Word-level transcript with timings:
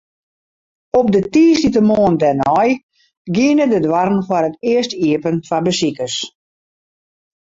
Op 0.99 1.05
de 1.15 1.21
tiisdeitemoarn 1.33 2.15
dêrnei 2.21 2.69
giene 3.35 3.65
de 3.73 3.79
doarren 3.85 4.21
foar 4.27 4.45
it 4.49 4.57
earst 4.71 4.93
iepen 5.07 5.35
foar 5.47 5.63
besikers. 5.67 6.15